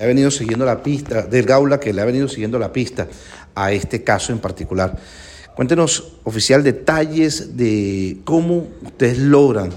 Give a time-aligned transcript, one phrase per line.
[0.00, 3.08] ha venido siguiendo la pista, del Gaula, que le ha venido siguiendo la pista
[3.52, 4.96] a este caso en particular.
[5.56, 9.70] Cuéntenos, oficial, detalles de cómo ustedes logran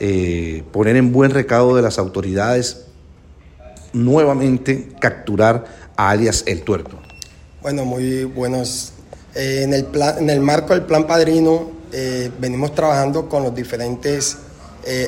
[0.00, 2.86] eh, poner en buen recado de las autoridades
[3.92, 5.66] nuevamente capturar
[5.98, 6.98] a alias El Tuerto.
[7.60, 8.94] Bueno, muy buenos.
[9.34, 14.38] Eh, en, el marco del Plan Padrino eh, venimos trabajando con las diferentes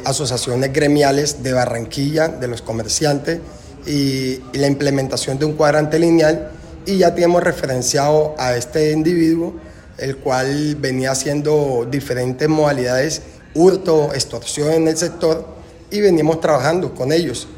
[0.05, 3.41] asociaciones gremiales de Barranquilla, de los comerciantes,
[3.87, 6.51] y, la implementación de un cuadrante lineal
[6.87, 9.55] y ya tenemos referenciado a este individuo,
[9.99, 13.23] el cual venía haciendo diferentes modalidades,
[13.55, 15.47] hurto, extorsión en el sector
[15.91, 17.49] y venimos trabajando con ellos.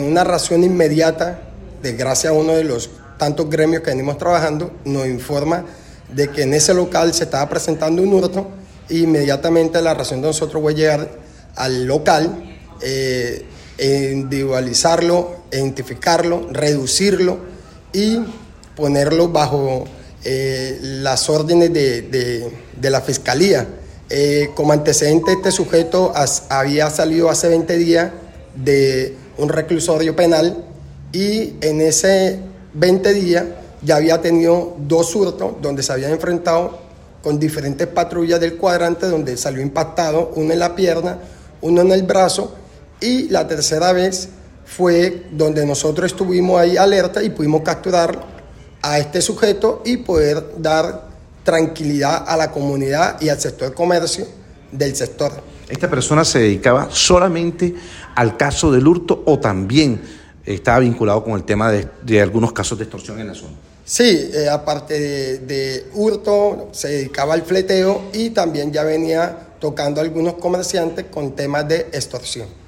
[0.00, 1.42] Una ración inmediata,
[1.82, 5.64] de gracias a uno de los tantos gremios que venimos trabajando, nos informa
[6.14, 8.48] de que en ese local se estaba presentando un hurto
[8.88, 11.08] e inmediatamente la ración de nosotros fue llegar
[11.56, 13.44] al local, eh,
[13.78, 17.38] individualizarlo, identificarlo, reducirlo
[17.92, 18.20] y
[18.76, 19.84] ponerlo bajo
[20.24, 23.66] eh, las órdenes de, la Fiscalía.
[24.08, 26.12] Eh, como antecedente, este sujeto
[26.48, 28.12] había salido hace 20 días
[28.54, 30.64] de un reclusorio penal
[31.12, 32.40] y en ese
[32.74, 33.44] 20 días
[33.82, 36.78] ya había tenido dos hurtos donde se había enfrentado
[37.22, 41.18] con diferentes patrullas del cuadrante donde salió impactado, uno en la pierna,
[41.60, 42.54] uno en el brazo
[43.02, 44.28] y la tercera vez
[44.64, 48.24] fue donde nosotros estuvimos ahí alerta y pudimos capturar
[48.80, 51.08] a este sujeto y poder dar
[51.44, 54.26] tranquilidad a la comunidad y al sector comercio
[54.70, 55.32] del sector.
[55.68, 57.74] ¿Esta persona se dedicaba solamente
[58.14, 60.00] al caso del hurto o también
[60.44, 63.54] estaba vinculado con el tema de, algunos casos de extorsión en la zona?
[63.84, 70.00] Sí, eh, aparte de, de, hurto, se dedicaba al fleteo y también ya venía tocando
[70.00, 72.61] a algunos comerciantes con temas de extorsión.